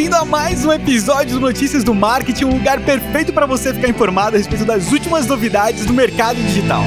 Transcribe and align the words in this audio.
bem-vindo 0.00 0.16
a 0.16 0.24
mais 0.24 0.64
um 0.64 0.72
episódio 0.72 1.34
do 1.34 1.40
Notícias 1.40 1.84
do 1.84 1.92
Marketing, 1.92 2.46
um 2.46 2.54
lugar 2.54 2.80
perfeito 2.80 3.34
para 3.34 3.44
você 3.44 3.74
ficar 3.74 3.86
informado 3.86 4.34
a 4.34 4.38
respeito 4.38 4.64
das 4.64 4.90
últimas 4.90 5.26
novidades 5.26 5.84
do 5.84 5.92
mercado 5.92 6.36
digital. 6.36 6.82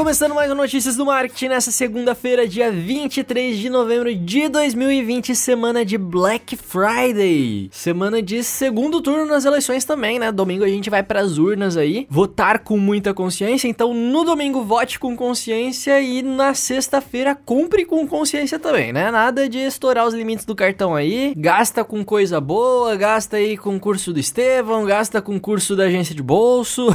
Começando 0.00 0.34
mais 0.34 0.50
Notícias 0.50 0.96
do 0.96 1.04
Marketing 1.04 1.48
nessa 1.48 1.70
segunda-feira, 1.70 2.48
dia 2.48 2.72
23 2.72 3.58
de 3.58 3.68
novembro 3.68 4.14
de 4.14 4.48
2020, 4.48 5.36
semana 5.36 5.84
de 5.84 5.98
Black 5.98 6.56
Friday. 6.56 7.68
Semana 7.70 8.22
de 8.22 8.42
segundo 8.42 9.02
turno 9.02 9.26
nas 9.26 9.44
eleições 9.44 9.84
também, 9.84 10.18
né? 10.18 10.32
Domingo 10.32 10.64
a 10.64 10.68
gente 10.68 10.88
vai 10.88 11.02
para 11.02 11.20
as 11.20 11.36
urnas 11.36 11.76
aí, 11.76 12.06
votar 12.08 12.60
com 12.60 12.78
muita 12.78 13.12
consciência. 13.12 13.68
Então, 13.68 13.92
no 13.92 14.24
domingo 14.24 14.64
vote 14.64 14.98
com 14.98 15.14
consciência 15.14 16.00
e 16.00 16.22
na 16.22 16.54
sexta-feira 16.54 17.34
compre 17.34 17.84
com 17.84 18.08
consciência 18.08 18.58
também, 18.58 18.94
né? 18.94 19.10
Nada 19.10 19.50
de 19.50 19.58
estourar 19.58 20.06
os 20.06 20.14
limites 20.14 20.46
do 20.46 20.56
cartão 20.56 20.94
aí. 20.94 21.34
Gasta 21.36 21.84
com 21.84 22.02
coisa 22.02 22.40
boa, 22.40 22.96
gasta 22.96 23.36
aí 23.36 23.54
com 23.54 23.76
o 23.76 23.80
curso 23.80 24.14
do 24.14 24.18
Estevão, 24.18 24.86
gasta 24.86 25.20
com 25.20 25.36
o 25.36 25.40
curso 25.40 25.76
da 25.76 25.84
agência 25.84 26.14
de 26.14 26.22
bolso, 26.22 26.86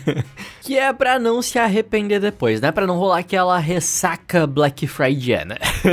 que 0.60 0.78
é 0.78 0.92
para 0.92 1.18
não 1.18 1.40
se 1.40 1.58
arrepender 1.58 2.20
depois 2.20 2.41
depois, 2.42 2.60
né? 2.60 2.72
Pra 2.72 2.88
não 2.88 2.98
rolar 2.98 3.18
aquela 3.18 3.56
ressaca 3.56 4.48
Black 4.48 4.84
Friday, 4.88 5.44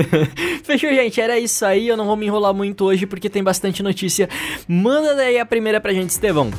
Fechou, 0.65 0.89
gente? 0.89 1.21
Era 1.21 1.37
isso 1.37 1.63
aí. 1.63 1.87
Eu 1.87 1.95
não 1.95 2.05
vou 2.05 2.15
me 2.15 2.25
enrolar 2.25 2.55
muito 2.55 2.85
hoje 2.85 3.05
porque 3.05 3.29
tem 3.29 3.43
bastante 3.43 3.83
notícia. 3.83 4.27
Manda 4.67 5.15
daí 5.15 5.37
a 5.37 5.45
primeira 5.45 5.79
pra 5.79 5.93
gente, 5.93 6.09
Estevão. 6.09 6.49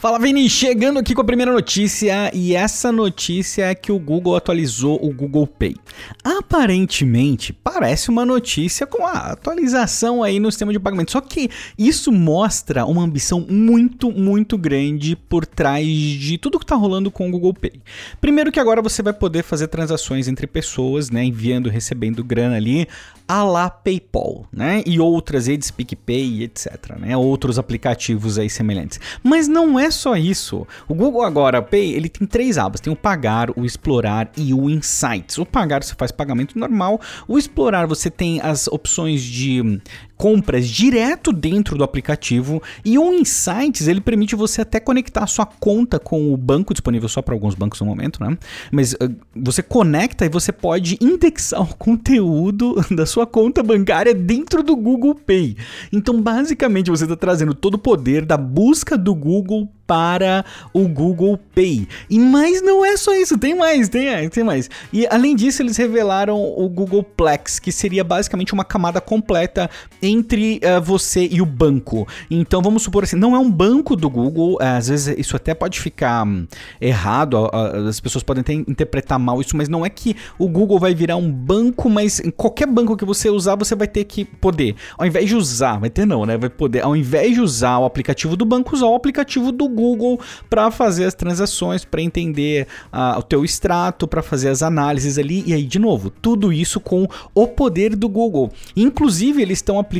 Fala 0.00 0.18
Vini, 0.18 0.48
chegando 0.48 0.98
aqui 0.98 1.14
com 1.14 1.20
a 1.20 1.24
primeira 1.26 1.52
notícia 1.52 2.30
e 2.34 2.54
essa 2.54 2.90
notícia 2.90 3.66
é 3.66 3.74
que 3.74 3.92
o 3.92 3.98
Google 3.98 4.34
atualizou 4.34 4.98
o 5.04 5.12
Google 5.12 5.46
Pay. 5.46 5.76
Aparentemente, 6.24 7.52
parece 7.52 8.08
uma 8.08 8.24
notícia 8.24 8.86
com 8.86 9.06
a 9.06 9.32
atualização 9.32 10.22
aí 10.22 10.40
no 10.40 10.50
sistema 10.50 10.72
de 10.72 10.80
pagamento, 10.80 11.12
só 11.12 11.20
que 11.20 11.50
isso 11.76 12.10
mostra 12.10 12.86
uma 12.86 13.02
ambição 13.02 13.44
muito, 13.46 14.10
muito 14.10 14.56
grande 14.56 15.14
por 15.14 15.44
trás 15.44 15.86
de 15.86 16.38
tudo 16.38 16.58
que 16.58 16.64
está 16.64 16.76
rolando 16.76 17.10
com 17.10 17.28
o 17.28 17.30
Google 17.30 17.52
Pay. 17.52 17.82
Primeiro 18.22 18.50
que 18.50 18.58
agora 18.58 18.80
você 18.80 19.02
vai 19.02 19.12
poder 19.12 19.42
fazer 19.42 19.68
transações 19.68 20.28
entre 20.28 20.46
pessoas, 20.46 21.10
né, 21.10 21.22
enviando 21.24 21.68
e 21.68 21.72
recebendo 21.72 22.24
grana 22.24 22.56
ali 22.56 22.88
a 23.28 23.44
lá 23.44 23.70
PayPal, 23.70 24.44
né? 24.52 24.82
E 24.84 24.98
outras 24.98 25.46
redes 25.46 25.70
PicPay, 25.70 26.42
etc, 26.42 26.96
né? 26.98 27.16
Outros 27.16 27.60
aplicativos 27.60 28.40
aí 28.40 28.50
semelhantes. 28.50 28.98
Mas 29.22 29.46
não 29.46 29.78
é 29.78 29.89
só 29.90 30.16
isso. 30.16 30.66
O 30.88 30.94
Google 30.94 31.22
agora 31.22 31.62
Pay, 31.62 31.92
ele 31.92 32.08
tem 32.08 32.26
três 32.26 32.58
abas, 32.58 32.80
tem 32.80 32.92
o 32.92 32.96
pagar, 32.96 33.50
o 33.56 33.64
explorar 33.64 34.30
e 34.36 34.54
o 34.54 34.68
insights. 34.70 35.38
O 35.38 35.46
pagar 35.46 35.82
você 35.82 35.94
faz 35.94 36.10
pagamento 36.10 36.58
normal, 36.58 37.00
o 37.26 37.38
explorar 37.38 37.86
você 37.86 38.10
tem 38.10 38.40
as 38.40 38.68
opções 38.68 39.22
de 39.22 39.80
compras 40.20 40.68
direto 40.68 41.32
dentro 41.32 41.78
do 41.78 41.82
aplicativo 41.82 42.62
e 42.84 42.98
o 42.98 43.10
Insights 43.14 43.88
ele 43.88 44.02
permite 44.02 44.36
você 44.36 44.60
até 44.60 44.78
conectar 44.78 45.24
a 45.24 45.26
sua 45.26 45.46
conta 45.46 45.98
com 45.98 46.34
o 46.34 46.36
banco 46.36 46.74
disponível 46.74 47.08
só 47.08 47.22
para 47.22 47.32
alguns 47.32 47.54
bancos 47.54 47.80
no 47.80 47.86
momento, 47.86 48.22
né? 48.22 48.36
Mas 48.70 48.92
uh, 48.92 49.16
você 49.34 49.62
conecta 49.62 50.26
e 50.26 50.28
você 50.28 50.52
pode 50.52 50.98
indexar 51.00 51.62
o 51.64 51.74
conteúdo 51.74 52.74
da 52.94 53.06
sua 53.06 53.26
conta 53.26 53.62
bancária 53.62 54.12
dentro 54.12 54.62
do 54.62 54.76
Google 54.76 55.14
Pay. 55.14 55.56
Então, 55.90 56.20
basicamente, 56.20 56.90
você 56.90 57.04
está 57.04 57.16
trazendo 57.16 57.54
todo 57.54 57.76
o 57.76 57.78
poder 57.78 58.26
da 58.26 58.36
busca 58.36 58.98
do 58.98 59.14
Google 59.14 59.70
para 59.90 60.44
o 60.72 60.86
Google 60.86 61.36
Pay. 61.52 61.88
E 62.08 62.16
mais 62.16 62.62
não 62.62 62.84
é 62.84 62.96
só 62.96 63.12
isso, 63.12 63.36
tem 63.36 63.56
mais, 63.56 63.88
tem, 63.88 64.28
tem 64.28 64.44
mais. 64.44 64.70
E 64.92 65.04
além 65.08 65.34
disso, 65.34 65.62
eles 65.62 65.76
revelaram 65.76 66.40
o 66.40 66.68
Google 66.68 67.02
Plex, 67.02 67.58
que 67.58 67.72
seria 67.72 68.04
basicamente 68.04 68.52
uma 68.52 68.64
camada 68.64 69.00
completa 69.00 69.68
entre 70.10 70.58
uh, 70.58 70.80
você 70.80 71.28
e 71.30 71.40
o 71.40 71.46
banco. 71.46 72.06
Então 72.30 72.62
vamos 72.62 72.82
supor 72.82 73.04
assim, 73.04 73.16
não 73.16 73.34
é 73.34 73.38
um 73.38 73.50
banco 73.50 73.94
do 73.96 74.08
Google, 74.08 74.54
uh, 74.54 74.76
às 74.78 74.88
vezes 74.88 75.18
isso 75.18 75.36
até 75.36 75.54
pode 75.54 75.80
ficar 75.80 76.26
um, 76.26 76.46
errado, 76.80 77.50
as 77.88 78.00
pessoas 78.00 78.22
podem 78.22 78.40
até 78.40 78.52
interpretar 78.52 79.18
mal 79.18 79.40
isso, 79.40 79.56
mas 79.56 79.68
não 79.68 79.84
é 79.84 79.90
que 79.90 80.16
o 80.38 80.48
Google 80.48 80.78
vai 80.78 80.94
virar 80.94 81.16
um 81.16 81.30
banco, 81.30 81.88
mas 81.88 82.20
qualquer 82.36 82.66
banco 82.66 82.96
que 82.96 83.04
você 83.04 83.30
usar, 83.30 83.54
você 83.54 83.74
vai 83.74 83.88
ter 83.88 84.04
que 84.04 84.24
poder, 84.24 84.74
ao 84.98 85.06
invés 85.06 85.28
de 85.28 85.36
usar, 85.36 85.78
vai 85.78 85.90
ter 85.90 86.06
não, 86.06 86.26
né? 86.26 86.36
Vai 86.36 86.50
poder, 86.50 86.82
ao 86.82 86.96
invés 86.96 87.34
de 87.34 87.40
usar 87.40 87.78
o 87.78 87.84
aplicativo 87.84 88.36
do 88.36 88.44
banco, 88.44 88.74
usar 88.74 88.86
o 88.86 88.94
aplicativo 88.94 89.52
do 89.52 89.68
Google 89.68 89.90
Google 90.00 90.20
para 90.48 90.70
fazer 90.70 91.04
as 91.04 91.14
transações, 91.14 91.84
para 91.84 92.00
entender 92.00 92.66
uh, 92.92 93.18
o 93.18 93.22
teu 93.22 93.44
extrato, 93.44 94.06
para 94.06 94.22
fazer 94.22 94.48
as 94.48 94.62
análises 94.62 95.18
ali. 95.18 95.42
E 95.46 95.52
aí, 95.52 95.64
de 95.64 95.78
novo, 95.78 96.10
tudo 96.10 96.52
isso 96.52 96.80
com 96.80 97.06
o 97.34 97.46
poder 97.46 97.94
do 97.96 98.08
Google. 98.08 98.50
Inclusive, 98.76 99.42
eles 99.42 99.58
estão 99.58 99.78
aplicando 99.78 99.99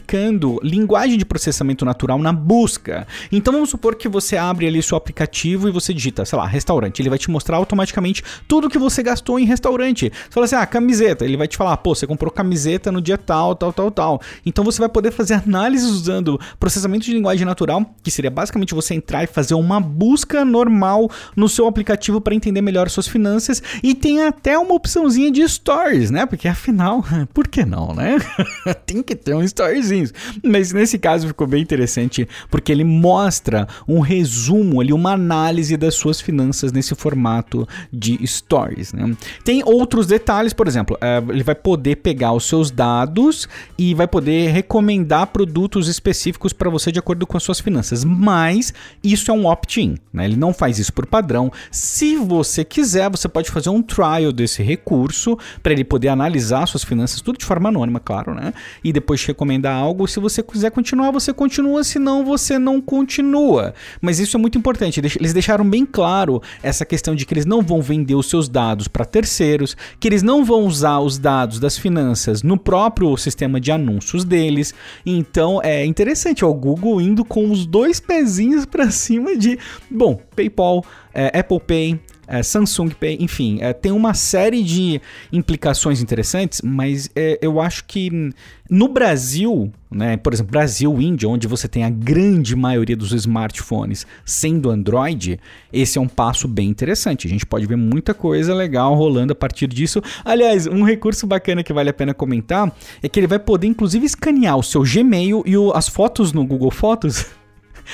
linguagem 0.62 1.18
de 1.18 1.24
processamento 1.24 1.84
natural 1.84 2.18
na 2.18 2.32
busca. 2.32 3.06
Então, 3.30 3.52
vamos 3.52 3.70
supor 3.70 3.94
que 3.94 4.08
você 4.08 4.36
abre 4.36 4.66
ali 4.66 4.82
seu 4.82 4.96
aplicativo 4.96 5.68
e 5.68 5.72
você 5.72 5.92
digita, 5.94 6.24
sei 6.24 6.38
lá, 6.38 6.46
restaurante. 6.46 7.00
Ele 7.00 7.08
vai 7.08 7.18
te 7.18 7.30
mostrar 7.30 7.56
automaticamente 7.56 8.22
tudo 8.48 8.68
que 8.68 8.78
você 8.78 9.02
gastou 9.02 9.38
em 9.38 9.44
restaurante. 9.44 10.10
Você 10.10 10.30
fala 10.30 10.46
assim, 10.46 10.56
ah, 10.56 10.66
camiseta. 10.66 11.24
Ele 11.24 11.36
vai 11.36 11.48
te 11.48 11.56
falar, 11.56 11.76
pô, 11.78 11.94
você 11.94 12.06
comprou 12.06 12.30
camiseta 12.30 12.90
no 12.90 13.00
dia 13.00 13.18
tal, 13.18 13.54
tal, 13.54 13.72
tal, 13.72 13.90
tal. 13.90 14.20
Então, 14.44 14.64
você 14.64 14.78
vai 14.78 14.88
poder 14.88 15.10
fazer 15.10 15.34
análises 15.34 15.88
usando 15.88 16.40
processamento 16.58 17.04
de 17.04 17.12
linguagem 17.12 17.44
natural, 17.44 17.84
que 18.02 18.10
seria 18.10 18.30
basicamente 18.30 18.74
você 18.74 18.94
entrar 18.94 19.24
e 19.24 19.26
fazer 19.26 19.54
uma 19.54 19.80
busca 19.80 20.44
normal 20.44 21.10
no 21.36 21.48
seu 21.48 21.66
aplicativo 21.66 22.20
para 22.20 22.34
entender 22.34 22.60
melhor 22.60 22.88
suas 22.88 23.06
finanças 23.06 23.62
e 23.82 23.94
tem 23.94 24.22
até 24.22 24.58
uma 24.58 24.74
opçãozinha 24.74 25.30
de 25.30 25.46
stories, 25.48 26.10
né? 26.10 26.26
Porque 26.26 26.48
afinal, 26.48 27.04
por 27.32 27.48
que 27.48 27.64
não, 27.64 27.94
né? 27.94 28.18
tem 28.86 29.02
que 29.02 29.14
ter 29.14 29.34
um 29.34 29.42
storyzinho. 29.90 30.08
Mas 30.42 30.72
nesse 30.72 30.98
caso 30.98 31.26
ficou 31.26 31.46
bem 31.46 31.62
interessante 31.62 32.28
porque 32.50 32.70
ele 32.70 32.84
mostra 32.84 33.66
um 33.86 34.00
resumo 34.00 34.80
ali, 34.80 34.92
uma 34.92 35.12
análise 35.12 35.76
das 35.76 35.94
suas 35.94 36.20
finanças 36.20 36.72
nesse 36.72 36.94
formato 36.94 37.66
de 37.92 38.24
stories, 38.26 38.92
né? 38.92 39.14
Tem 39.44 39.62
outros 39.64 40.06
detalhes, 40.06 40.52
por 40.52 40.66
exemplo, 40.68 40.96
eh, 41.00 41.22
ele 41.28 41.42
vai 41.42 41.54
poder 41.54 41.96
pegar 41.96 42.32
os 42.32 42.44
seus 42.44 42.70
dados 42.70 43.48
e 43.76 43.94
vai 43.94 44.06
poder 44.06 44.50
recomendar 44.50 45.26
produtos 45.28 45.88
específicos 45.88 46.52
para 46.52 46.70
você 46.70 46.92
de 46.92 46.98
acordo 46.98 47.26
com 47.26 47.36
as 47.36 47.42
suas 47.42 47.60
finanças, 47.60 48.04
mas 48.04 48.72
isso 49.02 49.30
é 49.30 49.34
um 49.34 49.46
opt-in, 49.46 49.96
né? 50.12 50.24
Ele 50.24 50.36
não 50.36 50.52
faz 50.52 50.78
isso 50.78 50.92
por 50.92 51.06
padrão. 51.06 51.50
Se 51.70 52.16
você 52.16 52.64
quiser, 52.64 53.10
você 53.10 53.28
pode 53.28 53.50
fazer 53.50 53.70
um 53.70 53.82
trial 53.82 54.32
desse 54.32 54.62
recurso 54.62 55.38
para 55.62 55.72
ele 55.72 55.84
poder 55.84 56.08
analisar 56.08 56.66
suas 56.66 56.84
finanças, 56.84 57.20
tudo 57.20 57.38
de 57.38 57.44
forma 57.44 57.68
anônima, 57.68 58.00
claro, 58.00 58.34
né? 58.34 58.52
E 58.82 58.92
depois 58.92 59.20
te 59.20 59.28
recomendar 59.28 59.79
algo. 59.80 60.06
Se 60.06 60.20
você 60.20 60.42
quiser 60.42 60.70
continuar, 60.70 61.10
você 61.10 61.32
continua, 61.32 61.82
se 61.82 61.98
não, 61.98 62.24
você 62.24 62.58
não 62.58 62.80
continua. 62.80 63.74
Mas 64.00 64.18
isso 64.18 64.36
é 64.36 64.40
muito 64.40 64.58
importante. 64.58 65.00
Eles 65.00 65.32
deixaram 65.32 65.68
bem 65.68 65.84
claro 65.84 66.42
essa 66.62 66.84
questão 66.84 67.14
de 67.14 67.26
que 67.26 67.34
eles 67.34 67.46
não 67.46 67.62
vão 67.62 67.80
vender 67.80 68.14
os 68.14 68.28
seus 68.28 68.48
dados 68.48 68.86
para 68.88 69.04
terceiros, 69.04 69.76
que 69.98 70.06
eles 70.06 70.22
não 70.22 70.44
vão 70.44 70.64
usar 70.64 71.00
os 71.00 71.18
dados 71.18 71.58
das 71.58 71.78
finanças 71.78 72.42
no 72.42 72.56
próprio 72.56 73.16
sistema 73.16 73.60
de 73.60 73.72
anúncios 73.72 74.24
deles. 74.24 74.74
Então 75.04 75.60
é 75.62 75.84
interessante, 75.84 76.44
ó, 76.44 76.50
o 76.50 76.54
Google 76.54 77.00
indo 77.00 77.24
com 77.24 77.50
os 77.50 77.66
dois 77.66 78.00
pezinhos 78.00 78.66
para 78.66 78.90
cima 78.90 79.36
de 79.36 79.58
bom, 79.90 80.20
PayPal, 80.36 80.84
é, 81.12 81.38
Apple 81.38 81.60
Pay, 81.60 82.00
é, 82.30 82.42
Samsung 82.44 82.90
Pay, 82.90 83.18
enfim, 83.20 83.58
é, 83.60 83.72
tem 83.72 83.90
uma 83.90 84.14
série 84.14 84.62
de 84.62 85.00
implicações 85.32 86.00
interessantes, 86.00 86.62
mas 86.62 87.10
é, 87.16 87.38
eu 87.42 87.60
acho 87.60 87.84
que 87.84 88.32
no 88.70 88.86
Brasil, 88.86 89.72
né, 89.90 90.16
por 90.16 90.32
exemplo, 90.32 90.52
Brasil, 90.52 91.00
Índia, 91.00 91.28
onde 91.28 91.48
você 91.48 91.66
tem 91.66 91.82
a 91.82 91.90
grande 91.90 92.54
maioria 92.54 92.96
dos 92.96 93.10
smartphones 93.12 94.06
sendo 94.24 94.70
Android, 94.70 95.40
esse 95.72 95.98
é 95.98 96.00
um 96.00 96.06
passo 96.06 96.46
bem 96.46 96.68
interessante. 96.68 97.26
A 97.26 97.30
gente 97.30 97.44
pode 97.44 97.66
ver 97.66 97.74
muita 97.74 98.14
coisa 98.14 98.54
legal 98.54 98.94
rolando 98.94 99.32
a 99.32 99.36
partir 99.36 99.66
disso. 99.66 100.00
Aliás, 100.24 100.68
um 100.68 100.84
recurso 100.84 101.26
bacana 101.26 101.64
que 101.64 101.72
vale 101.72 101.90
a 101.90 101.92
pena 101.92 102.14
comentar 102.14 102.72
é 103.02 103.08
que 103.08 103.18
ele 103.18 103.26
vai 103.26 103.40
poder 103.40 103.66
inclusive 103.66 104.06
escanear 104.06 104.56
o 104.56 104.62
seu 104.62 104.82
Gmail 104.82 105.42
e 105.44 105.56
o, 105.56 105.72
as 105.72 105.88
fotos 105.88 106.32
no 106.32 106.46
Google 106.46 106.70
Fotos 106.70 107.26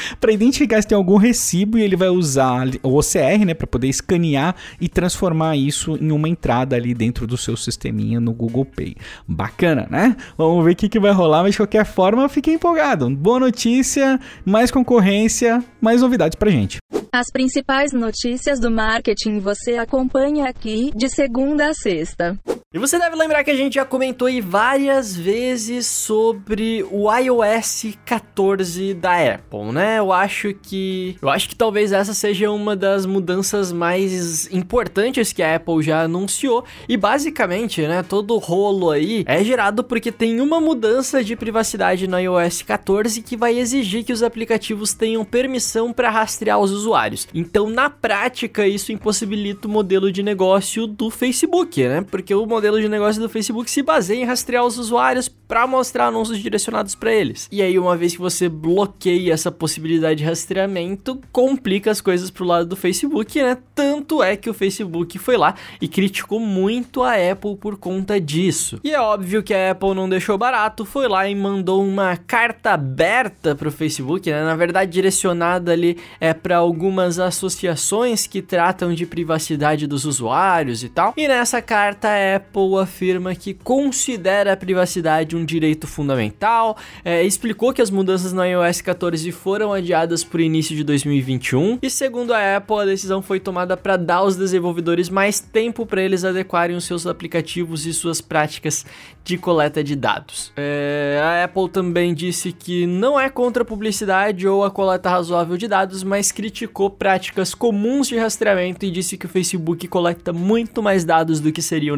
para 0.21 0.33
identificar 0.33 0.81
se 0.81 0.89
tem 0.89 0.97
algum 0.97 1.17
recibo 1.17 1.79
e 1.79 1.83
ele 1.83 1.97
vai 1.97 2.09
usar 2.09 2.67
o 2.83 2.99
OCR, 2.99 3.45
né, 3.47 3.55
para 3.55 3.67
poder 3.67 3.89
escanear 3.89 4.55
e 4.81 4.89
transformar 4.89 5.57
isso 5.57 5.97
em 5.97 6.11
uma 6.11 6.29
entrada 6.29 6.77
ali 6.77 6.95
dentro 6.95 7.27
do 7.27 7.37
seu 7.37 7.57
sisteminha 7.57 8.21
no 8.21 8.33
Google 8.33 8.65
Pay. 8.65 8.97
Bacana, 9.27 9.87
né? 9.91 10.17
Vamos 10.37 10.65
ver 10.65 10.73
o 10.73 10.77
que, 10.77 10.89
que 10.89 11.01
vai 11.01 11.13
rolar, 11.13 11.43
mas 11.43 11.53
de 11.53 11.59
qualquer 11.59 11.85
forma, 11.85 12.29
fiquei 12.29 12.55
empolgado. 12.55 13.09
Boa 13.11 13.41
notícia, 13.41 14.19
mais 14.45 14.71
concorrência, 14.71 15.63
mais 15.81 16.03
novidades 16.03 16.37
pra 16.37 16.51
gente. 16.51 16.79
As 17.13 17.31
principais 17.33 17.93
notícias 17.93 18.61
do 18.61 18.71
marketing 18.71 19.39
você 19.39 19.77
acompanha 19.77 20.49
aqui 20.49 20.91
de 20.95 21.09
segunda 21.09 21.69
a 21.69 21.75
sexta. 21.75 22.39
E 22.77 22.79
você 22.79 22.99
deve 22.99 23.17
lembrar 23.17 23.43
que 23.43 23.51
a 23.51 23.57
gente 23.57 23.77
já 23.77 23.87
comentou 23.87 24.29
aí 24.29 24.39
várias 24.39 25.17
vezes 25.17 25.87
sobre 25.87 26.85
o 26.91 27.11
iOS 27.11 27.97
14 28.05 28.93
da 28.93 29.15
Apple, 29.15 29.73
né? 29.73 29.99
Eu 29.99 30.13
acho 30.13 30.53
que 30.53 31.17
eu 31.23 31.31
acho 31.31 31.49
que 31.49 31.57
talvez 31.57 31.91
essa 31.91 32.13
seja 32.13 32.51
uma 32.51 32.77
das 32.77 33.07
mudanças 33.07 33.73
mais 33.73 34.47
importantes 34.53 35.33
que 35.33 35.43
a 35.43 35.57
Apple 35.57 35.83
já 35.83 36.03
anunciou 36.03 36.67
e 36.87 36.99
basicamente, 36.99 37.81
né, 37.81 38.03
todo 38.03 38.35
o 38.35 38.39
rolo 38.39 38.91
aí 38.91 39.25
é 39.27 39.43
gerado 39.43 39.83
porque 39.83 40.13
tem 40.13 40.43
uma 40.43 40.61
mudança 40.61 41.25
de 41.25 41.35
privacidade 41.35 42.07
no 42.07 42.21
iOS 42.21 42.61
14 42.61 43.23
que 43.23 43.39
vai 43.39 43.59
exigir 43.59 44.05
que 44.05 44.13
os 44.13 44.23
aplicativos 44.23 44.93
tenham 44.93 45.25
permissão 45.25 45.95
para 45.95 46.11
rastrear 46.11 46.61
os 46.61 46.73
usuários. 46.73 47.27
Então, 47.33 47.71
na 47.71 47.89
prática, 47.89 48.69
isso 48.69 48.93
impossibilita 48.93 49.67
o 49.67 49.71
modelo 49.71 50.13
de 50.13 50.23
negócio 50.23 50.87
do 50.87 51.11
Facebook, 51.11 51.83
né? 51.83 52.03
Porque 52.03 52.35
o 52.35 52.45
modelo 52.45 52.66
de 52.75 52.89
negócio 52.89 53.23
do 53.23 53.29
Facebook 53.29 53.71
se 53.71 53.83
baseia 53.83 54.23
em 54.23 54.25
rastrear 54.25 54.65
os 54.65 54.79
usuários 54.79 55.29
para 55.29 55.67
mostrar 55.67 56.07
anúncios 56.07 56.39
direcionados 56.39 56.95
para 56.95 57.13
eles. 57.13 57.49
E 57.53 57.63
aí, 57.63 57.79
uma 57.79 57.97
vez 57.97 58.15
que 58.15 58.21
você 58.21 58.49
bloqueia 58.49 59.33
essa 59.33 59.53
possibilidade 59.53 60.17
de 60.17 60.25
rastreamento, 60.25 61.21
complica 61.31 61.91
as 61.91 62.01
coisas 62.01 62.31
pro 62.31 62.45
lado 62.45 62.67
do 62.67 62.77
Facebook, 62.77 63.41
né? 63.41 63.57
Tanto 63.75 64.23
é 64.23 64.37
que 64.37 64.51
o 64.51 64.55
Facebook 64.55 65.19
foi 65.19 65.37
lá 65.37 65.55
e 65.81 65.87
criticou 65.87 66.41
muito 66.41 67.03
a 67.03 67.13
Apple 67.13 67.57
por 67.57 67.77
conta 67.79 68.21
disso. 68.21 68.81
E 68.83 68.91
é 68.91 69.01
óbvio 69.01 69.43
que 69.43 69.55
a 69.55 69.71
Apple 69.71 69.95
não 69.95 70.09
deixou 70.09 70.37
barato, 70.37 70.85
foi 70.85 71.09
lá 71.09 71.29
e 71.29 71.35
mandou 71.35 71.85
uma 71.85 72.17
carta 72.17 72.73
aberta 72.73 73.55
pro 73.55 73.71
Facebook, 73.71 74.29
né? 74.31 74.43
Na 74.43 74.57
verdade, 74.57 74.91
direcionada 74.91 75.73
ali 75.73 75.97
é 76.21 76.35
para 76.35 76.57
algumas 76.57 77.19
associações 77.19 78.27
que 78.27 78.43
tratam 78.43 78.93
de 78.93 79.07
privacidade 79.07 79.87
dos 79.87 80.05
usuários 80.05 80.83
e 80.83 80.89
tal. 80.89 81.15
E 81.17 81.29
nessa 81.29 81.63
carta 81.63 82.09
a 82.09 82.37
Apple 82.37 82.56
afirma 82.79 83.35
que 83.35 83.53
considera 83.53 84.53
a 84.53 84.57
privacidade 84.57 85.37
um 85.37 85.45
direito 85.45 85.87
fundamental, 85.87 86.77
é, 87.05 87.23
explicou 87.23 87.73
que 87.73 87.83
as 87.83 87.91
mudanças 87.91 88.33
no 88.33 88.45
iOS 88.45 88.81
14 88.81 89.31
foram 89.33 89.73
adiadas 89.73 90.25
para 90.25 90.39
o 90.39 90.43
início 90.43 90.75
de 90.75 90.83
2021 90.83 91.79
e 91.83 91.91
segundo 91.91 92.33
a 92.33 92.57
Apple 92.57 92.81
a 92.81 92.85
decisão 92.85 93.21
foi 93.21 93.39
tomada 93.39 93.77
para 93.77 93.97
dar 93.97 94.17
aos 94.17 94.37
desenvolvedores 94.37 95.09
mais 95.09 95.39
tempo 95.41 95.85
para 95.85 96.01
eles 96.01 96.25
adequarem 96.25 96.77
os 96.77 96.85
seus 96.85 97.07
aplicativos 97.07 97.85
e 97.87 97.93
suas 97.93 98.21
práticas 98.21 98.87
de 99.23 99.37
coleta 99.37 99.83
de 99.83 99.97
dados. 99.97 100.53
É, 100.57 101.21
a 101.23 101.45
Apple 101.45 101.69
também 101.69 102.15
disse 102.15 102.53
que 102.53 102.87
não 102.87 103.19
é 103.19 103.29
contra 103.29 103.65
a 103.65 103.67
publicidade 103.67 104.47
ou 104.47 104.65
a 104.65 104.71
coleta 104.71 105.11
razoável 105.11 105.57
de 105.57 105.67
dados, 105.67 106.05
mas 106.05 106.31
criticou 106.31 106.89
práticas 106.89 107.53
comuns 107.53 108.07
de 108.07 108.17
rastreamento 108.17 108.87
e 108.87 108.91
disse 108.91 109.19
que 109.19 109.27
o 109.27 109.29
Facebook 109.29 109.89
coleta 109.89 110.33
muito 110.33 110.81
mais 110.83 111.05
dados 111.05 111.41
do 111.41 111.51
que 111.51 111.61
seriam 111.61 111.97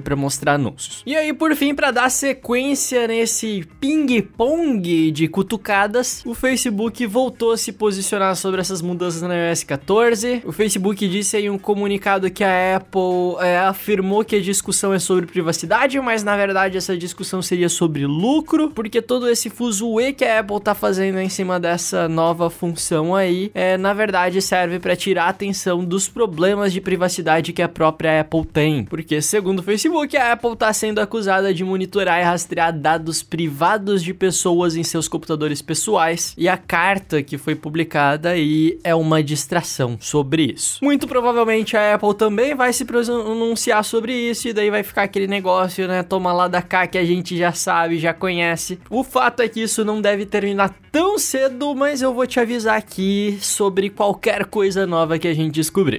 para 0.00 0.16
mostrar 0.16 0.54
anúncios. 0.54 1.02
E 1.06 1.14
aí, 1.14 1.32
por 1.32 1.54
fim, 1.54 1.74
para 1.74 1.90
dar 1.90 2.10
sequência 2.10 3.06
nesse 3.06 3.66
ping-pong 3.80 5.10
de 5.10 5.28
cutucadas, 5.28 6.22
o 6.24 6.34
Facebook 6.34 7.06
voltou 7.06 7.52
a 7.52 7.56
se 7.56 7.72
posicionar 7.72 8.34
sobre 8.36 8.60
essas 8.60 8.80
mudanças 8.80 9.22
na 9.22 9.34
iOS 9.34 9.64
14. 9.64 10.42
O 10.44 10.52
Facebook 10.52 11.06
disse 11.08 11.38
em 11.38 11.50
um 11.50 11.58
comunicado 11.58 12.30
que 12.30 12.44
a 12.44 12.76
Apple 12.76 13.36
é, 13.40 13.58
afirmou 13.58 14.24
que 14.24 14.36
a 14.36 14.40
discussão 14.40 14.92
é 14.92 14.98
sobre 14.98 15.26
privacidade, 15.26 16.00
mas 16.00 16.22
na 16.22 16.36
verdade 16.36 16.54
verdade 16.54 16.78
essa 16.78 16.96
discussão 16.96 17.42
seria 17.42 17.68
sobre 17.68 18.06
lucro, 18.06 18.70
porque 18.70 19.02
todo 19.02 19.28
esse 19.28 19.50
fuzuê 19.50 20.12
que 20.12 20.24
a 20.24 20.40
Apple 20.40 20.60
tá 20.60 20.74
fazendo 20.74 21.18
em 21.18 21.28
cima 21.28 21.58
dessa 21.58 22.08
nova 22.08 22.48
função 22.48 23.14
aí, 23.14 23.50
é, 23.54 23.76
na 23.76 23.92
verdade 23.92 24.40
serve 24.40 24.78
para 24.78 24.94
tirar 24.94 25.24
a 25.24 25.28
atenção 25.28 25.84
dos 25.84 26.08
problemas 26.08 26.72
de 26.72 26.80
privacidade 26.80 27.52
que 27.52 27.62
a 27.62 27.68
própria 27.68 28.20
Apple 28.20 28.44
tem. 28.44 28.84
Porque 28.84 29.20
segundo 29.20 29.60
o 29.60 29.62
Facebook, 29.74 30.16
a 30.16 30.30
Apple 30.30 30.54
tá 30.54 30.72
sendo 30.72 31.00
acusada 31.00 31.52
de 31.52 31.64
monitorar 31.64 32.20
e 32.20 32.22
rastrear 32.22 32.72
dados 32.72 33.24
privados 33.24 34.04
de 34.04 34.14
pessoas 34.14 34.76
em 34.76 34.84
seus 34.84 35.08
computadores 35.08 35.60
pessoais, 35.60 36.32
e 36.38 36.48
a 36.48 36.56
carta 36.56 37.24
que 37.24 37.36
foi 37.36 37.56
publicada 37.56 38.28
aí 38.28 38.78
é 38.84 38.94
uma 38.94 39.20
distração 39.20 39.98
sobre 40.00 40.52
isso. 40.54 40.78
Muito 40.80 41.08
provavelmente 41.08 41.76
a 41.76 41.96
Apple 41.96 42.14
também 42.14 42.54
vai 42.54 42.72
se 42.72 42.84
pronunciar 42.84 43.82
sobre 43.84 44.12
isso 44.12 44.46
e 44.46 44.52
daí 44.52 44.70
vai 44.70 44.84
ficar 44.84 45.02
aquele 45.02 45.26
negócio, 45.26 45.88
né, 45.88 46.04
toma 46.04 46.32
lá 46.32 46.46
da 46.46 46.62
cá 46.62 46.86
que 46.86 46.96
a 46.96 47.04
gente 47.04 47.36
já 47.36 47.50
sabe, 47.50 47.98
já 47.98 48.14
conhece. 48.14 48.78
O 48.88 49.02
fato 49.02 49.42
é 49.42 49.48
que 49.48 49.60
isso 49.60 49.84
não 49.84 50.00
deve 50.00 50.24
terminar 50.24 50.72
tão 50.92 51.18
cedo, 51.18 51.74
mas 51.74 52.00
eu 52.00 52.14
vou 52.14 52.28
te 52.28 52.38
avisar 52.38 52.78
aqui 52.78 53.38
sobre 53.40 53.90
qualquer 53.90 54.44
coisa 54.44 54.86
nova 54.86 55.18
que 55.18 55.26
a 55.26 55.34
gente 55.34 55.52
descobrir. 55.52 55.98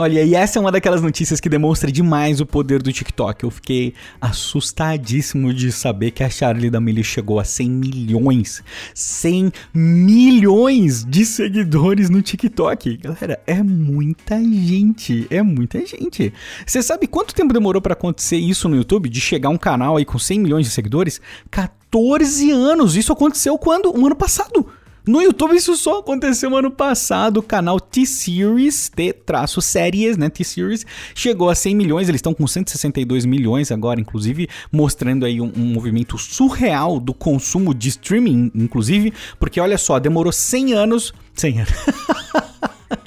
Olha, 0.00 0.22
e 0.22 0.34
essa 0.34 0.58
é 0.58 0.60
uma 0.60 0.72
daquelas 0.72 1.02
notícias 1.02 1.40
que 1.40 1.48
demonstra 1.50 1.92
demais 1.92 2.40
o 2.40 2.46
poder 2.46 2.80
do 2.80 2.90
TikTok. 2.90 3.44
Eu 3.44 3.50
fiquei 3.50 3.92
assustadíssimo 4.18 5.52
de 5.52 5.70
saber 5.70 6.10
que 6.10 6.24
a 6.24 6.30
Charlie 6.30 6.70
D'Amelio 6.70 7.04
chegou 7.04 7.38
a 7.38 7.44
100 7.44 7.70
milhões. 7.70 8.64
100 8.94 9.52
milhões 9.74 11.04
de 11.04 11.26
seguidores 11.26 12.08
no 12.08 12.22
TikTok. 12.22 12.96
Galera, 12.96 13.42
é 13.46 13.62
muita 13.62 14.42
gente. 14.42 15.26
É 15.28 15.42
muita 15.42 15.84
gente. 15.84 16.32
Você 16.64 16.82
sabe 16.82 17.06
quanto 17.06 17.34
tempo 17.34 17.52
demorou 17.52 17.82
para 17.82 17.92
acontecer 17.92 18.38
isso 18.38 18.70
no 18.70 18.76
YouTube? 18.76 19.06
De 19.06 19.20
chegar 19.20 19.50
um 19.50 19.58
canal 19.58 19.98
aí 19.98 20.06
com 20.06 20.18
100 20.18 20.40
milhões 20.40 20.64
de 20.64 20.72
seguidores? 20.72 21.20
14 21.50 22.50
anos. 22.50 22.96
Isso 22.96 23.12
aconteceu 23.12 23.58
quando? 23.58 23.94
Um 23.94 24.06
ano 24.06 24.16
passado. 24.16 24.66
No 25.10 25.20
YouTube 25.20 25.56
isso 25.56 25.76
só 25.76 25.98
aconteceu 25.98 26.56
ano 26.56 26.70
passado, 26.70 27.38
o 27.38 27.42
canal 27.42 27.80
T-Series, 27.80 28.92
T-Séries, 28.94 30.16
né, 30.16 30.28
T-Series, 30.28 30.86
chegou 31.16 31.50
a 31.50 31.54
100 31.56 31.74
milhões, 31.74 32.08
eles 32.08 32.20
estão 32.20 32.32
com 32.32 32.46
162 32.46 33.26
milhões 33.26 33.72
agora, 33.72 34.00
inclusive, 34.00 34.48
mostrando 34.70 35.26
aí 35.26 35.40
um, 35.40 35.50
um, 35.56 35.64
movimento 35.64 36.16
surreal 36.16 37.00
do 37.00 37.12
consumo 37.12 37.74
de 37.74 37.88
streaming, 37.88 38.52
inclusive, 38.54 39.12
porque 39.36 39.58
olha 39.60 39.76
só, 39.78 39.98
demorou 39.98 40.30
100 40.30 40.74
anos, 40.74 41.12
100 41.34 41.58
anos... 41.58 41.74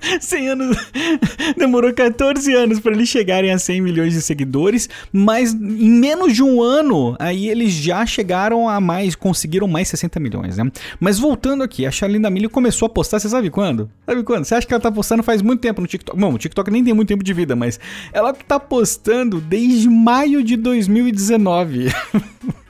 100 0.20 0.50
anos. 0.50 0.78
Demorou 1.58 1.94
14 1.94 2.54
anos 2.54 2.80
para 2.80 2.94
eles 2.94 3.10
chegarem 3.10 3.52
a 3.52 3.58
100 3.58 3.82
milhões 3.82 4.14
de 4.14 4.22
seguidores, 4.22 4.90
mas 5.12 5.54
em 5.54 5.90
menos 5.90 6.34
de 6.34 6.44
um 6.44 6.62
ano, 6.62 7.16
aí 7.20 7.50
eles 7.50 7.72
já 7.74 8.06
chegaram 8.06 8.68
a 8.68 8.80
mais, 8.80 9.16
conseguiram 9.16 9.68
mais 9.68 9.88
60 9.88 10.20
milhões, 10.20 10.58
né? 10.58 10.72
Mas 11.00 11.18
voltando 11.18 11.64
aqui, 11.64 11.86
a 11.86 11.92
Charlene 11.92 12.24
D'Amelio 12.24 12.50
começou 12.50 12.86
a 12.88 12.90
postar, 12.90 13.20
você 13.20 13.30
sabe 13.30 13.50
quando? 13.50 13.90
Sabe 14.06 14.24
quando? 14.24 14.46
Você 14.46 14.56
acha 14.56 14.68
que 14.68 14.74
ela 14.74 14.82
tá 14.82 14.92
postando 14.92 15.24
faz 15.24 15.42
muito 15.42 15.62
tempo 15.62 15.82
no 15.82 15.88
TikTok? 15.88 16.20
Bom, 16.20 16.34
o 16.34 16.38
TikTok 16.38 16.70
nem 16.70 16.84
tem 16.84 16.94
muito 16.94 17.08
tempo 17.08 17.24
de 17.24 17.34
vida, 17.34 17.56
mas 17.56 17.80
ela 18.12 18.34
tá 18.34 18.60
postando 18.60 19.40
desde 19.40 19.90
maio 19.90 20.44
de 20.44 20.56
2019. 20.56 21.88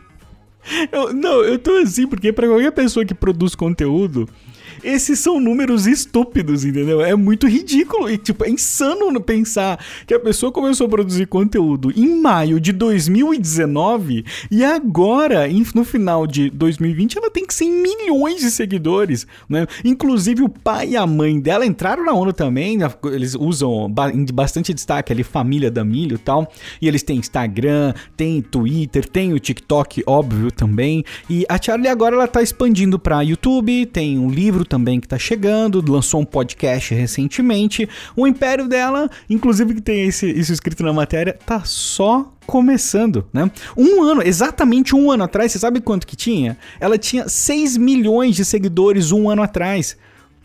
eu, 0.92 1.14
não, 1.14 1.44
eu 1.44 1.58
tô 1.58 1.72
assim 1.78 2.08
porque 2.08 2.32
para 2.32 2.48
qualquer 2.48 2.72
pessoa 2.72 3.06
que 3.06 3.14
produz 3.14 3.56
conteúdo, 3.56 4.28
esses 4.84 5.20
são 5.20 5.40
números 5.40 5.88
estúpidos, 5.88 6.66
entendeu? 6.66 7.02
É 7.02 7.16
muito 7.16 7.48
ridículo 7.48 8.10
e, 8.10 8.18
tipo, 8.18 8.46
é 8.46 8.50
insano 8.50 9.20
pensar 9.22 9.80
que 10.06 10.14
a 10.14 10.20
pessoa 10.20 10.52
começou 10.52 10.88
a 10.88 10.90
produzir 10.90 11.28
conteúdo 11.28 11.92
em 11.96 12.20
maio 12.20 12.60
de 12.60 12.72
2019 12.72 14.26
e 14.52 14.64
agora, 14.64 15.48
no 15.74 15.84
final 15.84 16.28
de 16.28 16.50
2020, 16.50 17.18
ela 17.18 17.32
tem 17.32 17.46
100 17.48 17.72
milhões 17.72 18.42
de 18.42 18.52
seguidores, 18.52 19.26
né? 19.48 19.66
Inclusive 19.86 20.44
o 20.44 20.50
pai 20.50 20.90
e 20.90 20.98
a 20.98 21.06
mãe 21.08 21.40
dela 21.40 21.66
entraram 21.66 22.04
na 22.06 22.14
ONU 22.14 22.34
também, 22.34 22.80
eles 23.06 23.36
usam 23.36 23.94
bastante 24.34 24.74
destaque 24.74 25.14
ali, 25.14 25.24
família 25.24 25.72
da 25.72 25.84
milho 25.84 26.16
e 26.16 26.20
tal, 26.20 26.52
e 26.82 26.88
eles 26.88 27.04
têm 27.04 27.18
Instagram, 27.18 27.94
tem 28.18 28.42
Twitter, 28.42 29.08
tem 29.08 29.34
o 29.34 29.40
TikTok, 29.40 30.04
óbvio, 30.06 30.52
também, 30.52 31.04
e 31.30 31.46
a 31.48 31.62
Charlie 31.62 31.88
agora 31.88 32.16
ela 32.16 32.28
tá 32.28 32.42
expandindo 32.42 32.98
para 33.00 33.22
YouTube, 33.22 33.86
tem 33.86 34.18
um 34.18 34.30
livro 34.30 34.66
também 34.74 35.00
que 35.00 35.08
tá 35.08 35.20
chegando, 35.20 35.86
lançou 35.88 36.20
um 36.20 36.26
podcast 36.26 36.96
recentemente. 36.96 37.88
O 38.16 38.26
império 38.26 38.68
dela, 38.68 39.08
inclusive 39.30 39.76
que 39.76 39.82
tem 39.82 40.08
esse, 40.08 40.28
isso 40.28 40.52
escrito 40.52 40.82
na 40.82 40.92
matéria, 40.92 41.38
tá 41.46 41.62
só 41.64 42.34
começando, 42.48 43.24
né? 43.32 43.52
Um 43.78 44.02
ano, 44.02 44.24
exatamente 44.24 44.96
um 44.96 45.12
ano 45.12 45.26
atrás, 45.26 45.52
você 45.52 45.60
sabe 45.60 45.80
quanto 45.80 46.08
que 46.08 46.16
tinha? 46.16 46.58
Ela 46.80 46.98
tinha 46.98 47.30
6 47.30 47.78
milhões 47.78 48.36
de 48.36 48.44
seguidores 48.44 49.12
um 49.12 49.30
ano 49.30 49.44
atrás. 49.44 49.96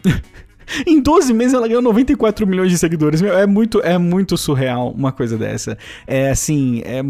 Em 0.87 1.01
12 1.01 1.33
meses 1.33 1.55
ela 1.55 1.67
ganhou 1.67 1.83
94 1.83 2.47
milhões 2.47 2.71
de 2.71 2.79
seguidores. 2.79 3.21
Meu, 3.21 3.37
é 3.37 3.47
muito, 3.47 3.81
é 3.81 3.99
muito 3.99 4.37
surreal 4.37 4.91
uma 4.91 5.13
coisa 5.13 5.37
dessa. 5.37 5.77
É 6.07 6.31
assim, 6.31 6.83
é, 6.85 7.03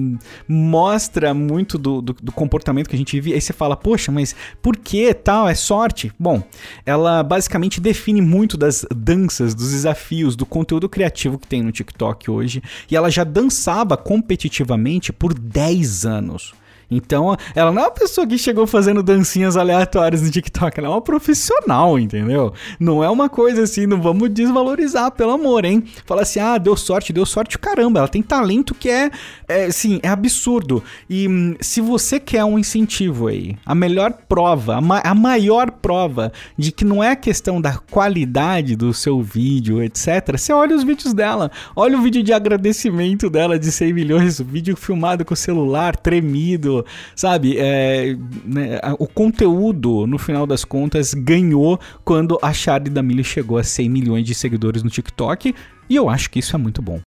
mostra 0.47 1.35
muito 1.35 1.79
do, 1.79 2.01
do, 2.01 2.13
do, 2.15 2.33
comportamento 2.33 2.89
que 2.89 2.95
a 2.95 2.99
gente 2.99 3.15
vive. 3.21 3.35
Aí 3.35 3.41
você 3.41 3.53
fala, 3.53 3.77
poxa, 3.77 4.13
mas 4.13 4.35
por 4.63 4.77
que 4.77 5.13
tal? 5.15 5.49
É 5.49 5.55
sorte? 5.55 6.13
Bom, 6.19 6.43
ela 6.85 7.23
basicamente 7.23 7.81
define 7.81 8.21
muito 8.21 8.57
das 8.57 8.85
danças, 8.95 9.55
dos 9.55 9.71
desafios, 9.71 10.37
do 10.37 10.47
conteúdo 10.47 10.89
criativo 10.89 11.39
que 11.39 11.47
tem 11.47 11.63
no 11.63 11.73
TikTok 11.73 12.31
hoje. 12.31 12.63
E 12.91 12.97
ela 12.97 13.11
já 13.11 13.25
dançava 13.25 13.97
competitivamente 13.97 15.13
por 15.13 15.35
10 15.35 16.07
anos. 16.07 16.53
Então, 16.91 17.37
ela 17.55 17.71
não 17.71 17.83
é 17.83 17.85
uma 17.85 17.91
pessoa 17.91 18.27
que 18.27 18.39
chegou 18.39 18.67
fazendo 18.67 19.03
dancinhas 19.03 19.57
aleatórias 19.57 20.23
no 20.23 20.31
TikTok, 20.31 20.79
ela 20.79 20.89
é 20.89 20.91
uma 20.91 21.03
profissional, 21.03 21.99
entendeu? 21.99 22.53
Não 22.81 23.05
é 23.05 23.11
uma 23.11 23.29
coisa 23.29 23.63
assim, 23.63 23.87
não 23.87 24.01
vamos 24.01 24.31
desvalorizar, 24.31 25.11
pelo 25.13 25.33
amor, 25.33 25.65
hein? 25.65 25.85
Fala 26.07 26.23
assim, 26.23 26.41
ah, 26.41 26.57
deu 26.57 26.77
sorte, 26.77 27.13
deu 27.13 27.27
sorte, 27.27 27.59
caramba, 27.59 28.01
ela 28.01 28.09
tem 28.09 28.23
talento 28.23 28.75
que 28.75 28.89
é, 28.89 29.11
é 29.47 29.67
assim, 29.67 30.01
é 30.03 30.09
absurdo. 30.09 30.83
E 31.09 31.29
hum, 31.29 31.55
se 31.61 31.81
você 31.81 32.19
quer 32.19 32.45
um 32.45 32.59
incentivo 32.59 33.29
aí, 33.29 33.57
a 33.67 33.75
melhor 33.75 34.13
prova, 34.29 34.77
a, 34.77 34.81
ma 34.81 35.01
a 35.05 35.15
maior 35.15 35.71
prova 35.71 36.33
de 36.57 36.73
que 36.73 36.85
não 36.85 37.03
é 37.05 37.15
questão 37.15 37.61
da 37.61 37.77
qualidade 37.77 38.77
do 38.77 38.95
seu 38.95 39.21
vídeo, 39.21 39.83
etc., 39.83 40.37
você 40.37 40.53
olha 40.53 40.75
os 40.75 40.85
vídeos 40.85 41.13
dela, 41.13 41.51
olha 41.77 41.99
o 41.99 42.03
vídeo 42.03 42.23
de 42.23 42.33
agradecimento 42.33 43.29
dela 43.29 43.59
de 43.59 43.71
100 43.71 43.93
milhões, 43.93 44.41
o 44.41 44.45
vídeo 44.45 44.77
filmado 44.77 45.25
com 45.25 45.35
o 45.35 45.37
celular 45.37 45.97
tremido, 45.97 46.78
sabe? 47.15 47.57
É, 47.59 48.17
né, 48.45 48.81
o 48.99 49.07
conteúdo, 49.07 50.07
no 50.07 50.19
final 50.19 50.47
das 50.47 50.65
contas, 50.65 51.15
ganhou 51.15 51.79
quando 52.05 52.39
a 52.43 52.53
Charlie 52.53 52.91
D'Amelio 52.91 53.25
chegou 53.25 53.59
a 53.59 53.63
100 53.63 53.89
milhões 53.89 54.25
de 54.25 54.35
seguidores 54.35 54.83
no 54.83 54.91
TikTok, 54.91 55.55
e 55.89 55.97
eu 55.97 56.09
acho 56.09 56.31
que 56.31 56.39
isso 56.39 56.55
é 56.55 56.59
muito 56.59 56.83
bom. 56.83 57.01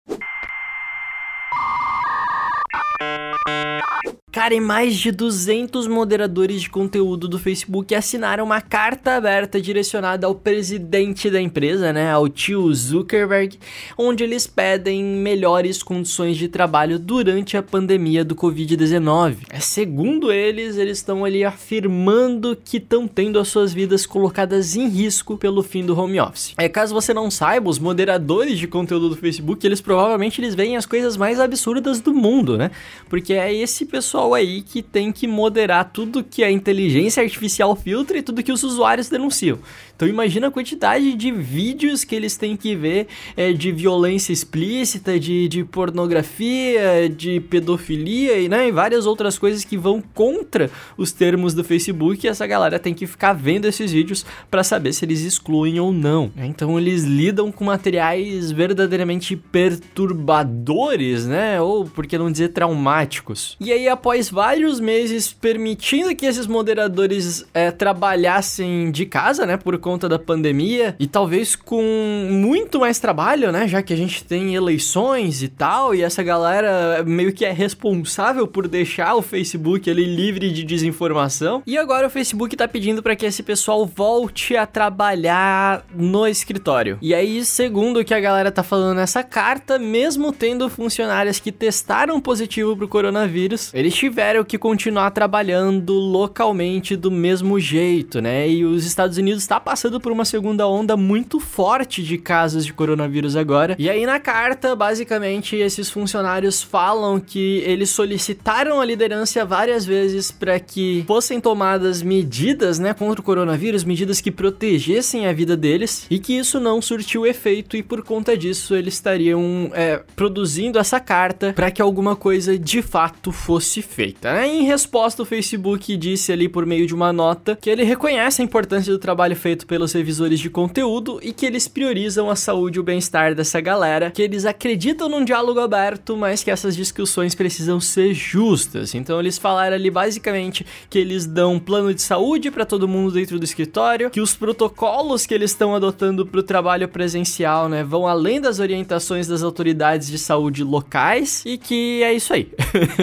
Cara, 4.32 4.54
e 4.54 4.60
mais 4.60 4.94
de 4.94 5.10
200 5.10 5.88
moderadores 5.88 6.62
de 6.62 6.70
conteúdo 6.70 7.26
do 7.26 7.36
Facebook 7.36 7.92
assinaram 7.96 8.44
uma 8.44 8.60
carta 8.60 9.16
aberta 9.16 9.60
direcionada 9.60 10.24
ao 10.24 10.36
presidente 10.36 11.28
da 11.28 11.40
empresa, 11.40 11.92
né, 11.92 12.12
ao 12.12 12.28
tio 12.28 12.72
Zuckerberg, 12.72 13.58
onde 13.98 14.22
eles 14.22 14.46
pedem 14.46 15.02
melhores 15.02 15.82
condições 15.82 16.36
de 16.36 16.46
trabalho 16.46 16.96
durante 16.96 17.56
a 17.56 17.62
pandemia 17.62 18.24
do 18.24 18.36
Covid-19. 18.36 19.38
É, 19.50 19.58
segundo 19.58 20.30
eles, 20.30 20.76
eles 20.76 20.98
estão 20.98 21.24
ali 21.24 21.44
afirmando 21.44 22.56
que 22.56 22.76
estão 22.76 23.08
tendo 23.08 23.36
as 23.36 23.48
suas 23.48 23.72
vidas 23.72 24.06
colocadas 24.06 24.76
em 24.76 24.88
risco 24.88 25.36
pelo 25.36 25.60
fim 25.60 25.84
do 25.84 25.98
home 25.98 26.20
office. 26.20 26.54
É, 26.56 26.68
caso 26.68 26.94
você 26.94 27.12
não 27.12 27.32
saiba, 27.32 27.68
os 27.68 27.80
moderadores 27.80 28.60
de 28.60 28.68
conteúdo 28.68 29.08
do 29.08 29.16
Facebook, 29.16 29.66
eles 29.66 29.80
provavelmente 29.80 30.40
eles 30.40 30.54
veem 30.54 30.76
as 30.76 30.86
coisas 30.86 31.16
mais 31.16 31.40
absurdas 31.40 32.00
do 32.00 32.14
mundo, 32.14 32.56
né? 32.56 32.70
Porque 33.08 33.32
é 33.32 33.52
esse 33.52 33.84
pessoal 33.84 34.19
pessoal 34.20 34.34
aí 34.34 34.60
que 34.60 34.82
tem 34.82 35.10
que 35.10 35.26
moderar 35.26 35.90
tudo 35.92 36.22
que 36.22 36.44
a 36.44 36.50
inteligência 36.50 37.22
artificial 37.22 37.74
filtra 37.74 38.18
e 38.18 38.22
tudo 38.22 38.42
que 38.42 38.52
os 38.52 38.62
usuários 38.62 39.08
denunciam. 39.08 39.58
Então 40.00 40.08
imagina 40.08 40.46
a 40.46 40.50
quantidade 40.50 41.12
de 41.12 41.30
vídeos 41.30 42.04
que 42.04 42.14
eles 42.14 42.34
têm 42.34 42.56
que 42.56 42.74
ver 42.74 43.06
é, 43.36 43.52
de 43.52 43.70
violência 43.70 44.32
explícita, 44.32 45.20
de, 45.20 45.46
de 45.46 45.62
pornografia, 45.62 47.06
de 47.14 47.38
pedofilia 47.38 48.38
e, 48.38 48.48
né, 48.48 48.68
e 48.68 48.72
várias 48.72 49.04
outras 49.04 49.38
coisas 49.38 49.62
que 49.62 49.76
vão 49.76 50.02
contra 50.14 50.70
os 50.96 51.12
termos 51.12 51.52
do 51.52 51.62
Facebook. 51.62 52.26
E 52.26 52.30
essa 52.30 52.46
galera 52.46 52.78
tem 52.78 52.94
que 52.94 53.06
ficar 53.06 53.34
vendo 53.34 53.66
esses 53.66 53.92
vídeos 53.92 54.24
para 54.50 54.64
saber 54.64 54.94
se 54.94 55.04
eles 55.04 55.20
excluem 55.20 55.78
ou 55.78 55.92
não. 55.92 56.32
Então 56.34 56.78
eles 56.78 57.04
lidam 57.04 57.52
com 57.52 57.66
materiais 57.66 58.50
verdadeiramente 58.50 59.36
perturbadores, 59.36 61.26
né? 61.26 61.60
Ou 61.60 61.84
por 61.84 62.06
que 62.06 62.16
não 62.16 62.32
dizer 62.32 62.54
traumáticos. 62.54 63.54
E 63.60 63.70
aí, 63.70 63.86
após 63.86 64.30
vários 64.30 64.80
meses 64.80 65.30
permitindo 65.30 66.16
que 66.16 66.24
esses 66.24 66.46
moderadores 66.46 67.44
é, 67.52 67.70
trabalhassem 67.70 68.90
de 68.90 69.04
casa, 69.04 69.44
né? 69.44 69.58
Por 69.58 69.76
conta 69.76 69.89
da 69.98 70.18
pandemia 70.18 70.94
e 70.98 71.06
talvez 71.06 71.56
com 71.56 71.82
muito 72.30 72.80
mais 72.80 72.98
trabalho, 72.98 73.52
né? 73.52 73.66
Já 73.66 73.82
que 73.82 73.92
a 73.92 73.96
gente 73.96 74.24
tem 74.24 74.54
eleições 74.54 75.42
e 75.42 75.48
tal, 75.48 75.94
e 75.94 76.02
essa 76.02 76.22
galera 76.22 77.02
meio 77.04 77.32
que 77.32 77.44
é 77.44 77.52
responsável 77.52 78.46
por 78.46 78.68
deixar 78.68 79.14
o 79.14 79.22
Facebook 79.22 79.90
ali 79.90 80.04
livre 80.04 80.50
de 80.50 80.64
desinformação. 80.64 81.62
E 81.66 81.76
agora 81.76 82.06
o 82.06 82.10
Facebook 82.10 82.56
tá 82.56 82.68
pedindo 82.68 83.02
para 83.02 83.16
que 83.16 83.26
esse 83.26 83.42
pessoal 83.42 83.86
volte 83.86 84.56
a 84.56 84.66
trabalhar 84.66 85.84
no 85.94 86.26
escritório. 86.26 86.98
E 87.00 87.14
aí, 87.14 87.44
segundo 87.44 88.00
o 88.00 88.04
que 88.04 88.14
a 88.14 88.20
galera 88.20 88.50
tá 88.50 88.62
falando 88.62 88.96
nessa 88.96 89.22
carta, 89.22 89.78
mesmo 89.78 90.32
tendo 90.32 90.68
funcionários 90.68 91.38
que 91.38 91.52
testaram 91.52 92.20
positivo 92.20 92.76
pro 92.76 92.88
coronavírus, 92.88 93.72
eles 93.74 93.94
tiveram 93.94 94.44
que 94.44 94.58
continuar 94.58 95.10
trabalhando 95.10 95.94
localmente 95.94 96.96
do 96.96 97.10
mesmo 97.10 97.58
jeito, 97.58 98.20
né? 98.20 98.48
E 98.48 98.64
os 98.64 98.84
Estados 98.84 99.16
Unidos 99.16 99.46
tá 99.46 99.58
passando 99.58 99.79
passando 99.80 99.98
por 99.98 100.12
uma 100.12 100.26
segunda 100.26 100.68
onda 100.68 100.94
muito 100.94 101.40
forte 101.40 102.02
de 102.02 102.18
casos 102.18 102.66
de 102.66 102.72
coronavírus 102.74 103.34
agora. 103.34 103.74
E 103.78 103.88
aí 103.88 104.04
na 104.04 104.20
carta, 104.20 104.76
basicamente, 104.76 105.56
esses 105.56 105.88
funcionários 105.88 106.62
falam 106.62 107.18
que 107.18 107.62
eles 107.64 107.88
solicitaram 107.88 108.78
a 108.78 108.84
liderança 108.84 109.42
várias 109.42 109.86
vezes 109.86 110.30
para 110.30 110.60
que 110.60 111.02
fossem 111.06 111.40
tomadas 111.40 112.02
medidas, 112.02 112.78
né, 112.78 112.92
contra 112.92 113.22
o 113.22 113.24
coronavírus, 113.24 113.82
medidas 113.82 114.20
que 114.20 114.30
protegessem 114.30 115.26
a 115.26 115.32
vida 115.32 115.56
deles, 115.56 116.06
e 116.10 116.18
que 116.18 116.36
isso 116.36 116.60
não 116.60 116.82
surtiu 116.82 117.24
efeito 117.24 117.74
e 117.74 117.82
por 117.82 118.02
conta 118.02 118.36
disso 118.36 118.74
eles 118.74 118.92
estariam 118.92 119.70
é, 119.72 120.02
produzindo 120.14 120.78
essa 120.78 121.00
carta 121.00 121.54
para 121.54 121.70
que 121.70 121.80
alguma 121.80 122.14
coisa 122.14 122.58
de 122.58 122.82
fato 122.82 123.32
fosse 123.32 123.80
feita. 123.80 124.30
Né? 124.34 124.46
Em 124.46 124.64
resposta, 124.64 125.22
o 125.22 125.24
Facebook 125.24 125.96
disse 125.96 126.30
ali 126.30 126.50
por 126.50 126.66
meio 126.66 126.86
de 126.86 126.94
uma 126.94 127.14
nota 127.14 127.56
que 127.58 127.70
ele 127.70 127.82
reconhece 127.82 128.42
a 128.42 128.44
importância 128.44 128.92
do 128.92 128.98
trabalho 128.98 129.34
feito 129.34 129.69
pelos 129.70 129.92
revisores 129.92 130.40
de 130.40 130.50
conteúdo 130.50 131.20
e 131.22 131.32
que 131.32 131.46
eles 131.46 131.68
priorizam 131.68 132.28
a 132.28 132.34
saúde 132.34 132.78
e 132.78 132.80
o 132.80 132.82
bem-estar 132.82 133.36
dessa 133.36 133.60
galera, 133.60 134.10
que 134.10 134.20
eles 134.20 134.44
acreditam 134.44 135.08
num 135.08 135.24
diálogo 135.24 135.60
aberto, 135.60 136.16
mas 136.16 136.42
que 136.42 136.50
essas 136.50 136.74
discussões 136.74 137.36
precisam 137.36 137.80
ser 137.80 138.12
justas. 138.12 138.96
Então 138.96 139.20
eles 139.20 139.38
falaram 139.38 139.76
ali 139.76 139.88
basicamente 139.88 140.66
que 140.90 140.98
eles 140.98 141.24
dão 141.24 141.54
um 141.54 141.60
plano 141.60 141.94
de 141.94 142.02
saúde 142.02 142.50
para 142.50 142.66
todo 142.66 142.88
mundo 142.88 143.12
dentro 143.12 143.38
do 143.38 143.44
escritório, 143.44 144.10
que 144.10 144.20
os 144.20 144.34
protocolos 144.34 145.24
que 145.24 145.32
eles 145.32 145.52
estão 145.52 145.72
adotando 145.72 146.26
para 146.26 146.40
o 146.40 146.42
trabalho 146.42 146.88
presencial, 146.88 147.68
né, 147.68 147.84
vão 147.84 148.08
além 148.08 148.40
das 148.40 148.58
orientações 148.58 149.28
das 149.28 149.44
autoridades 149.44 150.08
de 150.08 150.18
saúde 150.18 150.64
locais 150.64 151.44
e 151.46 151.56
que 151.56 152.02
é 152.02 152.12
isso 152.12 152.32
aí. 152.32 152.50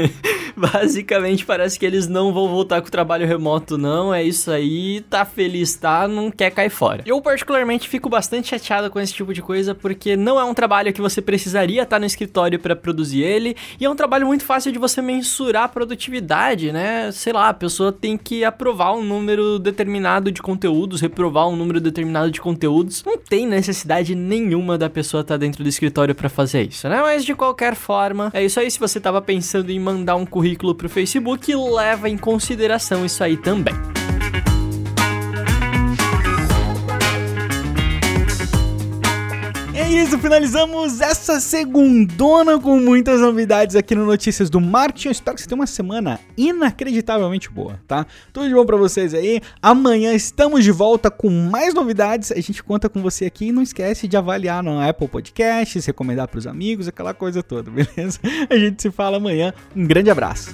Basicamente 0.57 1.45
parece 1.45 1.79
que 1.79 1.85
eles 1.85 2.09
não 2.09 2.33
vão 2.33 2.49
voltar 2.49 2.81
com 2.81 2.89
o 2.89 2.91
trabalho 2.91 3.25
remoto 3.25 3.77
não, 3.77 4.13
é 4.13 4.21
isso 4.21 4.51
aí, 4.51 4.99
tá 5.09 5.23
feliz, 5.23 5.75
tá, 5.75 6.09
não 6.09 6.29
quer 6.29 6.46
cai 6.51 6.69
fora. 6.69 7.03
Eu, 7.05 7.21
particularmente, 7.21 7.87
fico 7.87 8.09
bastante 8.09 8.49
chateado 8.49 8.89
com 8.89 8.99
esse 8.99 9.13
tipo 9.13 9.33
de 9.33 9.41
coisa, 9.41 9.73
porque 9.73 10.15
não 10.15 10.39
é 10.39 10.43
um 10.43 10.53
trabalho 10.53 10.93
que 10.93 11.01
você 11.01 11.21
precisaria 11.21 11.83
estar 11.83 11.99
no 11.99 12.05
escritório 12.05 12.59
para 12.59 12.75
produzir 12.75 13.21
ele, 13.21 13.55
e 13.79 13.85
é 13.85 13.89
um 13.89 13.95
trabalho 13.95 14.27
muito 14.27 14.43
fácil 14.43 14.71
de 14.71 14.79
você 14.79 15.01
mensurar 15.01 15.63
a 15.63 15.67
produtividade, 15.67 16.71
né? 16.71 17.11
Sei 17.11 17.33
lá, 17.33 17.49
a 17.49 17.53
pessoa 17.53 17.91
tem 17.91 18.17
que 18.17 18.43
aprovar 18.43 18.93
um 18.93 19.03
número 19.03 19.59
determinado 19.59 20.31
de 20.31 20.41
conteúdos, 20.41 21.01
reprovar 21.01 21.47
um 21.47 21.55
número 21.55 21.79
determinado 21.79 22.31
de 22.31 22.41
conteúdos. 22.41 23.03
Não 23.03 23.17
tem 23.17 23.45
necessidade 23.45 24.15
nenhuma 24.15 24.77
da 24.77 24.89
pessoa 24.89 25.21
estar 25.21 25.37
dentro 25.37 25.63
do 25.63 25.69
escritório 25.69 26.15
para 26.15 26.29
fazer 26.29 26.63
isso, 26.63 26.87
né? 26.87 27.01
Mas 27.01 27.25
de 27.25 27.35
qualquer 27.35 27.75
forma, 27.75 28.29
é 28.33 28.43
isso 28.43 28.59
aí. 28.59 28.69
Se 28.69 28.79
você 28.79 28.99
tava 28.99 29.21
pensando 29.21 29.71
em 29.71 29.79
mandar 29.79 30.15
um 30.15 30.25
currículo 30.25 30.75
pro 30.75 30.89
Facebook, 30.89 31.53
leva 31.55 32.09
em 32.09 32.17
consideração 32.17 33.05
isso 33.05 33.23
aí 33.23 33.37
também. 33.37 33.96
É 39.87 40.03
isso, 40.03 40.19
finalizamos 40.19 40.99
essa 40.99 41.39
segundona 41.39 42.59
com 42.59 42.77
muitas 42.77 43.21
novidades 43.21 43.73
aqui 43.73 43.95
no 43.95 44.05
Notícias 44.05 44.49
do 44.49 44.59
Martin. 44.59 45.07
Eu 45.07 45.11
espero 45.13 45.35
que 45.35 45.41
você 45.41 45.47
tenha 45.47 45.59
uma 45.59 45.65
semana 45.65 46.19
inacreditavelmente 46.35 47.49
boa, 47.49 47.79
tá? 47.87 48.05
Tudo 48.33 48.49
de 48.49 48.53
bom 48.53 48.65
para 48.65 48.75
vocês 48.75 49.13
aí. 49.13 49.39
Amanhã 49.61 50.13
estamos 50.13 50.63
de 50.65 50.71
volta 50.71 51.09
com 51.09 51.29
mais 51.29 51.73
novidades. 51.73 52.33
A 52.33 52.41
gente 52.41 52.61
conta 52.61 52.89
com 52.89 53.01
você 53.01 53.25
aqui 53.25 53.47
e 53.47 53.51
não 53.51 53.61
esquece 53.61 54.09
de 54.09 54.17
avaliar 54.17 54.61
no 54.61 54.81
Apple 54.81 55.07
Podcasts, 55.07 55.85
recomendar 55.85 56.27
para 56.27 56.39
os 56.39 56.47
amigos, 56.47 56.87
aquela 56.89 57.13
coisa 57.13 57.41
toda, 57.41 57.71
beleza? 57.71 58.19
A 58.49 58.57
gente 58.57 58.81
se 58.81 58.91
fala 58.91 59.17
amanhã. 59.17 59.53
Um 59.73 59.87
grande 59.87 60.09
abraço. 60.09 60.53